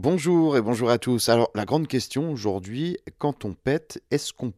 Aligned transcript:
Bonjour 0.00 0.56
et 0.56 0.62
bonjour 0.62 0.90
à 0.90 0.98
tous. 0.98 1.28
Alors 1.28 1.50
la 1.56 1.64
grande 1.64 1.88
question 1.88 2.30
aujourd'hui, 2.30 2.98
quand 3.18 3.44
on 3.44 3.52
pète, 3.52 4.00
est-ce 4.12 4.32
qu'on 4.32 4.52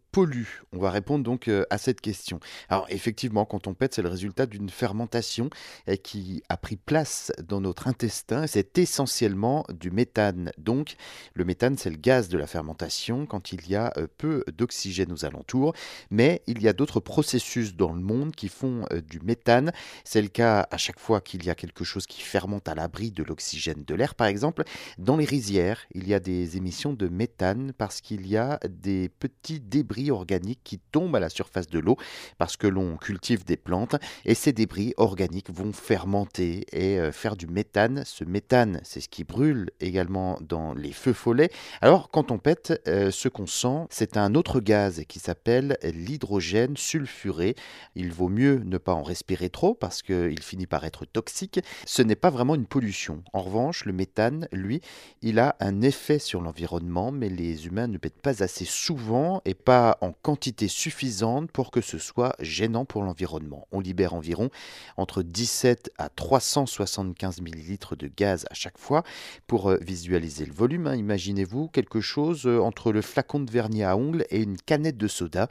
On 0.73 0.79
va 0.79 0.91
répondre 0.91 1.23
donc 1.23 1.47
euh, 1.47 1.65
à 1.71 1.79
cette 1.79 2.01
question. 2.01 2.41
Alors 2.69 2.87
effectivement, 2.89 3.45
quand 3.45 3.69
on 3.69 3.75
pète, 3.75 3.95
c'est 3.95 4.03
le 4.03 4.09
résultat 4.09 4.47
d'une 4.47 4.69
fermentation 4.69 5.51
euh, 5.89 5.95
qui 5.95 6.43
a 6.49 6.57
pris 6.57 6.77
place 6.77 7.31
dans 7.47 7.61
notre 7.61 7.87
intestin. 7.87 8.49
C'est 8.49 8.77
essentiellement 8.79 9.65
du 9.73 9.93
méthane. 9.93 10.51
Donc 10.59 10.97
le 11.35 11.45
méthane, 11.45 11.79
c'est 11.79 11.91
le 11.91 11.97
gaz 11.97 12.29
de 12.29 12.39
la 12.39 12.49
fermentation 12.49 13.25
quand 13.25 13.53
il 13.53 13.69
y 13.69 13.77
a 13.77 13.93
euh, 13.99 14.09
peu 14.19 14.45
d'oxygène 14.53 15.13
aux 15.13 15.25
alentours. 15.25 15.75
Mais 16.11 16.43
il 16.49 16.61
y 16.61 16.67
a 16.67 16.73
d'autres 16.73 17.01
processus 17.01 17.77
dans 17.77 17.93
le 17.93 18.01
monde 18.01 18.35
qui 18.35 18.49
font 18.49 18.87
du 19.09 19.21
méthane. 19.21 19.71
C'est 20.05 20.23
le 20.23 20.29
cas 20.29 20.67
à 20.73 20.77
chaque 20.77 20.99
fois 20.99 21.21
qu'il 21.21 21.45
y 21.45 21.51
a 21.51 21.55
quelque 21.55 21.85
chose 21.85 22.07
qui 22.07 22.21
fermente 22.21 22.69
à 22.69 22.75
l'abri 22.75 23.13
de 23.13 23.23
l'oxygène 23.23 23.85
de 23.85 23.95
l'air, 23.95 24.17
par 24.17 24.27
exemple. 24.27 24.65
Dans 24.99 25.17
les 25.17 25.25
rizières, 25.25 25.87
il 25.95 26.09
y 26.09 26.15
a 26.15 26.21
des 26.21 26.57
émissions 26.57 26.93
de 26.93 27.07
méthane 27.07 27.73
parce 27.79 28.01
qu'il 28.01 28.27
y 28.27 28.37
a 28.37 28.59
des 28.69 29.09
petits 29.09 29.61
débris 29.61 30.00
organiques 30.09 30.61
qui 30.65 30.79
tombent 30.79 31.17
à 31.17 31.21
la 31.21 31.29
surface 31.29 31.69
de 31.69 31.79
l'eau 31.79 31.97
parce 32.39 32.57
que 32.57 32.67
l'on 32.67 32.97
cultive 32.97 33.45
des 33.45 33.57
plantes 33.57 33.97
et 34.25 34.35
ces 34.35 34.53
débris 34.53 34.95
organiques 34.97 35.51
vont 35.51 35.73
fermenter 35.73 36.65
et 36.73 36.99
euh, 36.99 37.13
faire 37.13 37.37
du 37.37 37.47
méthane. 37.47 38.03
Ce 38.07 38.25
méthane, 38.25 38.81
c'est 38.85 39.01
ce 39.01 39.09
qui 39.09 39.25
brûle 39.25 39.71
également 39.81 40.39
dans 40.41 40.75
les 40.75 40.93
feux 40.93 41.13
follets. 41.13 41.51
Alors 41.81 42.11
quand 42.11 42.31
on 42.31 42.39
pète, 42.39 42.81
euh, 42.87 43.11
ce 43.11 43.29
qu'on 43.29 43.47
sent, 43.47 43.87
c'est 43.91 44.17
un 44.17 44.35
autre 44.35 44.61
gaz 44.61 45.03
qui 45.09 45.19
s'appelle 45.19 45.77
l'hydrogène 45.83 46.77
sulfuré. 46.77 47.57
Il 47.95 48.13
vaut 48.13 48.29
mieux 48.29 48.63
ne 48.65 48.79
pas 48.79 48.95
en 48.95 49.03
respirer 49.03 49.51
trop 49.51 49.75
parce 49.75 50.03
qu'il 50.03 50.43
finit 50.43 50.67
par 50.67 50.85
être 50.85 51.05
toxique. 51.05 51.61
Ce 51.87 52.03
n'est 52.03 52.17
pas 52.17 52.31
vraiment 52.31 52.55
une 52.55 52.67
pollution. 52.67 53.23
En 53.33 53.43
revanche, 53.43 53.85
le 53.85 53.93
méthane, 53.93 54.49
lui, 54.53 54.81
il 55.23 55.39
a 55.39 55.57
un 55.61 55.81
effet 55.83 56.19
sur 56.19 56.41
l'environnement, 56.41 57.11
mais 57.11 57.29
les 57.29 57.67
humains 57.67 57.89
ne 57.89 57.99
pètent 57.99 58.21
pas 58.21 58.43
assez 58.43 58.65
souvent 58.65 59.43
et 59.45 59.55
pas 59.55 59.90
en 60.01 60.13
quantité 60.13 60.69
suffisante 60.69 61.51
pour 61.51 61.71
que 61.71 61.81
ce 61.81 61.99
soit 61.99 62.35
gênant 62.41 62.85
pour 62.85 63.03
l'environnement. 63.03 63.67
On 63.73 63.81
libère 63.81 64.15
environ 64.15 64.51
entre 64.97 65.23
17 65.23 65.91
à 65.99 66.09
375 66.09 67.41
millilitres 67.41 67.97
de 67.97 68.09
gaz 68.09 68.47
à 68.51 68.55
chaque 68.55 68.79
fois. 68.79 69.03
Pour 69.47 69.71
euh, 69.71 69.79
visualiser 69.81 70.47
le 70.47 70.53
volume, 70.53 70.87
hein, 70.87 70.97
imaginez-vous 70.97 71.69
quelque 71.69 72.01
chose 72.01 72.47
euh, 72.47 72.61
entre 72.61 72.93
le 72.93 73.03
flacon 73.03 73.41
de 73.41 73.51
vernis 73.51 73.85
à 73.85 73.97
ongles 73.97 74.27
et 74.31 74.41
une 74.41 74.57
canette 74.57 74.97
de 74.97 75.09
soda. 75.09 75.49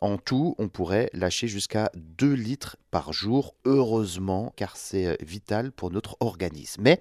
En 0.00 0.18
tout, 0.18 0.54
on 0.58 0.68
pourrait 0.68 1.10
lâcher 1.12 1.48
jusqu'à 1.48 1.90
2 1.94 2.32
litres 2.32 2.76
par 2.94 3.12
jour, 3.12 3.56
heureusement, 3.64 4.52
car 4.54 4.76
c'est 4.76 5.06
euh, 5.06 5.16
vital 5.20 5.72
pour 5.72 5.90
notre 5.90 6.16
organisme. 6.20 6.82
Mais 6.82 7.00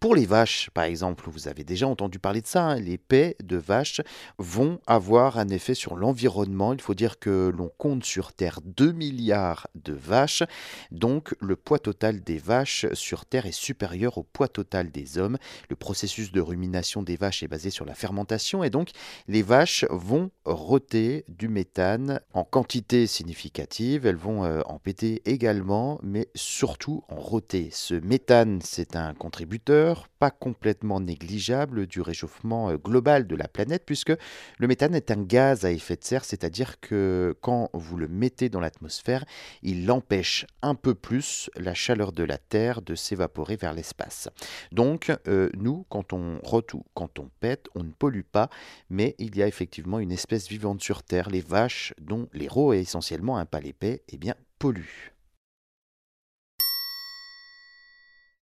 pour 0.00 0.14
les 0.14 0.24
vaches, 0.24 0.70
par 0.70 0.84
exemple, 0.84 1.28
vous 1.28 1.48
avez 1.48 1.64
déjà 1.64 1.86
entendu 1.86 2.18
parler 2.18 2.40
de 2.40 2.46
ça, 2.46 2.64
hein, 2.64 2.80
les 2.80 2.96
pets 2.96 3.36
de 3.44 3.58
vaches 3.58 4.00
vont 4.38 4.80
avoir 4.86 5.36
un 5.36 5.48
effet 5.48 5.74
sur 5.74 5.96
l'environnement. 5.96 6.72
Il 6.72 6.80
faut 6.80 6.94
dire 6.94 7.18
que 7.18 7.52
l'on 7.54 7.70
compte 7.76 8.04
sur 8.04 8.32
Terre 8.32 8.60
2 8.64 8.92
milliards 8.92 9.68
de 9.74 9.92
vaches, 9.92 10.44
donc 10.90 11.34
le 11.40 11.56
poids 11.56 11.78
total 11.78 12.22
des 12.22 12.38
vaches 12.38 12.86
sur 12.94 13.26
Terre 13.26 13.44
est 13.44 13.52
supérieur 13.52 14.16
au 14.16 14.22
poids 14.22 14.48
total 14.48 14.90
des 14.90 15.18
hommes. 15.18 15.36
Le 15.68 15.76
processus 15.76 16.32
de 16.32 16.40
rumination 16.40 17.02
des 17.02 17.16
vaches 17.16 17.42
est 17.42 17.48
basé 17.48 17.68
sur 17.68 17.84
la 17.84 17.94
fermentation 17.94 18.64
et 18.64 18.70
donc 18.70 18.92
les 19.28 19.42
vaches 19.42 19.84
vont 19.90 20.30
roter 20.46 21.26
du 21.28 21.48
méthane 21.48 22.20
en 22.32 22.44
quantité 22.44 23.06
significative, 23.06 24.06
elles 24.06 24.16
vont 24.16 24.46
euh, 24.46 24.62
en 24.64 24.78
péter 24.78 25.20
également, 25.34 26.00
mais 26.02 26.28
surtout 26.34 27.04
en 27.08 27.16
roter. 27.16 27.68
Ce 27.72 27.94
méthane, 27.94 28.60
c'est 28.62 28.96
un 28.96 29.12
contributeur 29.12 30.08
pas 30.18 30.30
complètement 30.30 31.00
négligeable 31.00 31.86
du 31.86 32.00
réchauffement 32.00 32.70
euh, 32.70 32.76
global 32.76 33.26
de 33.26 33.36
la 33.36 33.48
planète, 33.48 33.84
puisque 33.84 34.12
le 34.58 34.66
méthane 34.66 34.94
est 34.94 35.10
un 35.10 35.22
gaz 35.22 35.64
à 35.64 35.70
effet 35.70 35.96
de 35.96 36.04
serre, 36.04 36.24
c'est-à-dire 36.24 36.80
que 36.80 37.36
quand 37.42 37.68
vous 37.74 37.96
le 37.96 38.08
mettez 38.08 38.48
dans 38.48 38.60
l'atmosphère, 38.60 39.24
il 39.62 39.90
empêche 39.90 40.46
un 40.62 40.74
peu 40.74 40.94
plus 40.94 41.50
la 41.56 41.74
chaleur 41.74 42.12
de 42.12 42.22
la 42.22 42.38
Terre 42.38 42.80
de 42.80 42.94
s'évaporer 42.94 43.56
vers 43.56 43.74
l'espace. 43.74 44.28
Donc, 44.72 45.12
euh, 45.28 45.50
nous, 45.54 45.84
quand 45.88 46.12
on 46.12 46.38
rote 46.42 46.72
ou 46.74 46.84
quand 46.94 47.18
on 47.18 47.28
pète, 47.40 47.66
on 47.74 47.82
ne 47.82 47.92
pollue 47.92 48.22
pas, 48.30 48.48
mais 48.88 49.14
il 49.18 49.36
y 49.36 49.42
a 49.42 49.46
effectivement 49.48 49.98
une 49.98 50.12
espèce 50.12 50.48
vivante 50.48 50.82
sur 50.82 51.02
Terre, 51.02 51.28
les 51.28 51.40
vaches, 51.40 51.92
dont 52.00 52.28
l'héros 52.32 52.72
est 52.72 52.80
essentiellement 52.80 53.36
un 53.36 53.46
palépet, 53.46 54.02
eh 54.08 54.16
bien, 54.16 54.34
pollue. 54.58 55.13